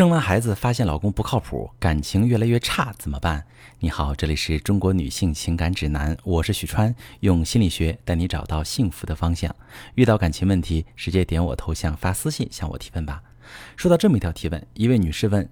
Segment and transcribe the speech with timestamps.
[0.00, 3.44] 生完孩子发现老公不靠谱，感情越来越差，怎么办？
[3.80, 9.54] 你好，这里是中国女性情感指南，我是许川，用心理学带你找到幸福的方向。
[9.96, 13.22] 遇到感情问题，直接点我头像发私信向我提问吧。
[13.76, 15.46] 说到这么一条提问，一位女士问：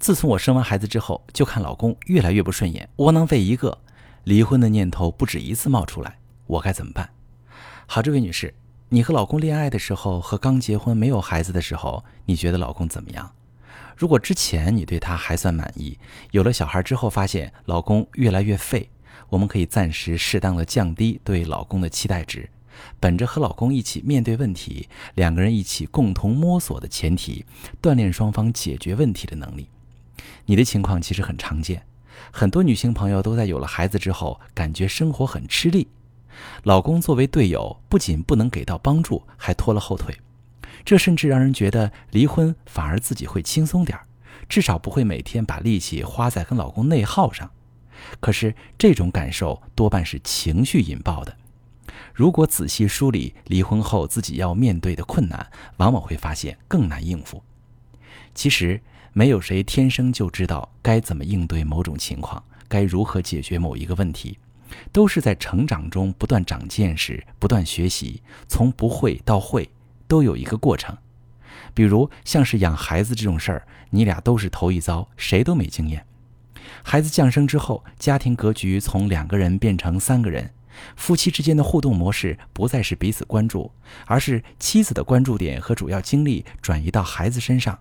[0.00, 3.78] 自从我生完孩子之后，就看老公越来越不顺眼，窝囊废一个，
[4.24, 6.18] 离婚的念头不止一次冒出来，
[6.48, 7.08] 我该怎么办？
[7.86, 8.52] 好，这位女士，
[8.88, 13.30] 你和老公恋爱的时候和刚结婚没有孩子的时候，你觉得老公怎么样？
[13.96, 15.98] 如果之前你对他还算满意，
[16.32, 18.90] 有了小孩之后发现老公越来越废，
[19.28, 22.50] 我们可以暂时适当的降低对老公的期待值，
[22.98, 27.44] 本着和老公一起面对问题，两个人一起共同摸索的前提，
[27.80, 29.68] 锻炼双方解决问题的能力。
[30.46, 31.84] 你的情况其实很常见，
[32.32, 35.86] 很多女性朋友都在有了孩子之后，感觉生活很吃力，
[36.64, 40.16] 老公作为队友，不仅不能给到帮助，还拖了后腿。
[40.84, 44.06] 这甚至让人觉得离婚反而自己会轻松点儿，
[44.48, 47.50] 至少不会每天把力气花在跟老公内耗上。
[48.20, 51.36] 可是这种感受多半是情绪引爆的。
[52.12, 57.42] 如果仔细梳理离婚后自己要面对的困难，往往会发现更难应付。
[58.34, 58.80] 其实
[59.12, 64.38] 没有谁天生就知道该怎么应对某种情况，该如何解决某一个问题，
[64.92, 69.70] 都是在成长中不断长见识、不断学习，从不会到会。
[70.06, 70.96] 都有一个过程，
[71.72, 76.06] 比如像是养孩子这种事儿，你俩都是头一遭，谁都没经验。
[76.82, 80.52] 孩子降生之后，家庭格局从两个人变成三个人，
[80.96, 83.70] 夫妻之间的互动模式不再是彼此关注，
[84.06, 87.78] 而是妻子的关注点和主要精力转移到孩子身上。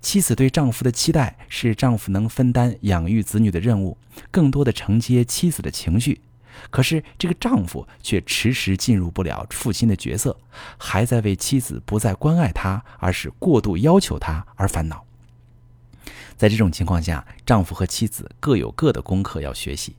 [0.00, 3.96] 妻子对丈夫的期待是丈夫能分担养育子女的任务，
[4.30, 6.20] 更多的承接妻子的情绪。
[6.68, 10.36] 可是这个丈夫却迟迟进入不了父亲的角色，
[10.76, 15.04] 还在为妻子不再关爱他，而是过度要求他而烦恼。
[16.36, 19.96] 在这种情况下，丈夫和妻子各有各的功课要学习。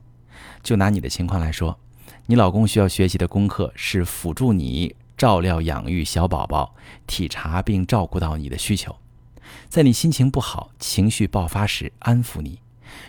[0.64, 1.80] 就拿你的情况来说，
[2.26, 8.96] 你老公需要学习的功课是辅助你照料养育小宝宝，体察并照顾到你的需求，
[9.70, 12.60] 在你心情不好、情绪爆发时安抚你。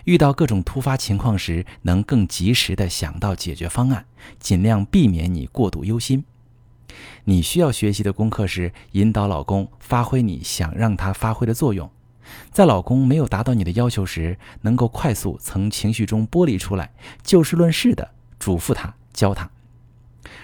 [0.04, 4.04] 遇到各种突发情况时，能更及时地想到解决方案，
[4.38, 6.24] 尽量避免你过度忧心。
[7.24, 11.90] 你需要学习的功课是引导老公发挥你想让他发挥的作用，
[12.50, 19.48] 在老公没有达到你的要求时，能够快速从情绪中剥离出来，就事论事地嘱咐他、教他。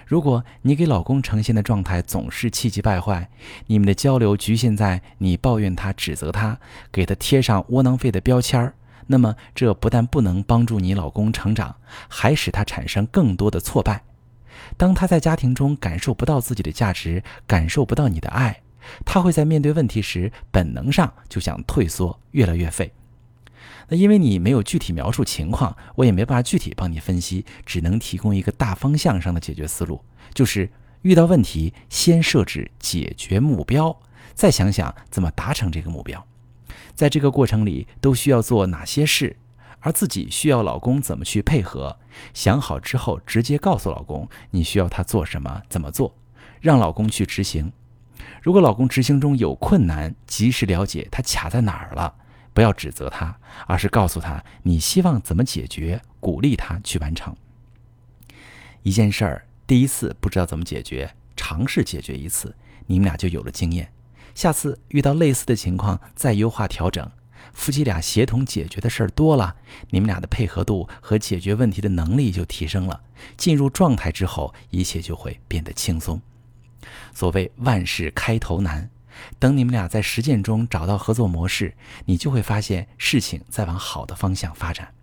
[0.06, 3.28] 如果你给老公呈现的状态总是气急败坏，
[3.66, 6.58] 你们的交流局限在你抱怨他、指责他，
[6.90, 8.74] 给他贴上窝囊废的标签儿。
[9.10, 11.74] 那么，这不但不能帮助你老公成长，
[12.08, 14.04] 还使他产生更多的挫败。
[14.76, 18.60] 当他在家庭中感受不到自己的价值，感受不到你的爱，
[19.06, 22.92] 他会在面对问题时本能上就想退缩，越来越废。
[23.88, 30.04] 那因为你没有具体描述情况，我也没办法具体帮你分析，只能提供一个大方向上的解决思路，
[30.34, 30.70] 就是
[31.00, 33.98] 遇到问题先设置解决目标，
[34.34, 36.22] 再想想怎么达成这个目标。
[36.98, 39.36] 在这个过程里都需要做哪些事，
[39.78, 41.96] 而自己需要老公怎么去配合？
[42.34, 46.12] 想好之后直接告诉老公你需要他做什么，怎么做，
[46.60, 47.72] 让老公去执行。
[48.42, 52.12] 如果老公执行中有困难，及时了解他卡在哪儿了，
[52.52, 53.38] 不要指责他，
[53.68, 57.32] 而是告诉他你希望怎么解决，鼓励他去完成。
[58.82, 62.56] 一件事儿第一次不知道怎么解决，尝试解决一次，
[62.88, 63.88] 你们俩就有了经验。
[64.38, 67.10] 下次遇到类似的情况，再优化调整。
[67.52, 69.56] 夫妻俩协同解决的事儿多了，
[69.90, 73.00] 你们俩的配合度和解决问题的能力就提升了。
[73.36, 76.22] 进入状态之后，一切就会变得轻松。
[77.12, 78.88] 所谓万事开头难，
[79.40, 81.74] 等你们俩在实践中找到合作模式，
[82.04, 84.94] 你就会发现事情在往好的方向发展。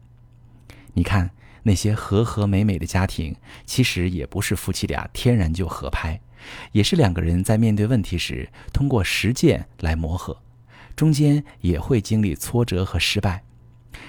[0.94, 1.30] 你看
[1.64, 3.36] 那些和和美美的家庭，
[3.66, 6.22] 其实也不是夫妻俩天然就合拍。
[6.72, 10.38] 也是两个人在面对问题时，通过实践来磨合，
[10.96, 13.44] 中间也会经历挫折和失败，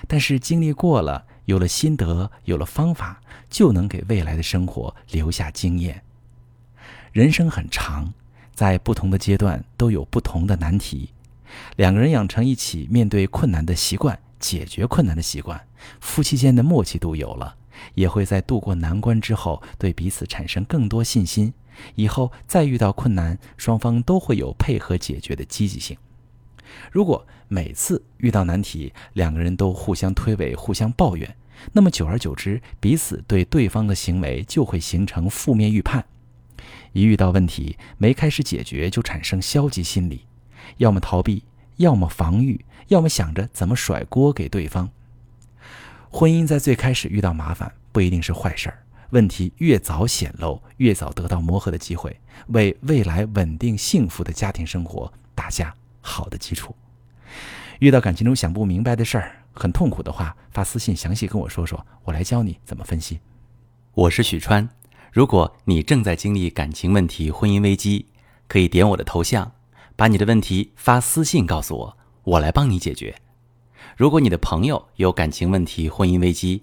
[0.07, 6.03] 但是经历过了，有了心得，有了方法，就能给未来的生活留下经验。
[7.13, 8.13] 人生很长，
[8.53, 11.11] 在不同的阶段都有不同的难题，
[11.77, 15.67] 两个人养成一起面对困难的习惯，解决困难的习惯，
[16.01, 17.57] 夫妻间的默契度有了，
[17.95, 21.53] 也会在度过难关之后，对彼此产生更多信心。
[21.95, 25.97] 以后再遇到困难，双方都会有配合解决的积极性。
[26.91, 31.37] 如果每次遇到难题，两个人都互相推诿、互相抱怨，
[31.73, 36.05] 那么久而久之，彼此对对方的行为就会形成负面预判。
[36.93, 40.27] 一遇到问题，没开始解决就产生消极心理，
[40.79, 41.45] 要么逃避，
[41.77, 44.91] 要么防御，要么想着怎么甩锅给对方。
[46.11, 52.19] 婚姻在最开始遇到麻烦不一定是坏事儿，问题越早显露，越早得到磨合的机会，
[52.49, 56.75] 为未来稳定幸福的家庭生活打下好的基础。
[57.79, 63.21] 遇到感情中想不明白的事儿，很痛苦的话，发私信详细跟我说说，我来教你怎么分析。
[63.93, 64.69] 我是许川，
[65.13, 68.07] 如果你正在经历感情问题、婚姻危机，
[68.49, 69.53] 可以点我的头像，
[69.95, 73.15] 把你的问题发私信告诉我，我来帮你解决。
[73.97, 76.63] 如果你的朋友有感情问题、婚姻危机，